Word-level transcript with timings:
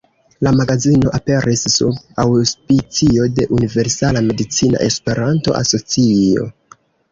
La 0.45 0.51
magazino 0.59 1.11
aperis 1.17 1.61
sub 1.73 1.99
aŭspicio 2.23 3.29
de 3.41 3.47
Universala 3.59 4.25
Medicina 4.31 4.83
Esperanto-Asocio. 4.89 6.51